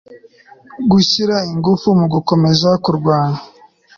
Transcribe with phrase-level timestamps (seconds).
[0.91, 3.41] gushyira ingufu mu gukomeza kurwanya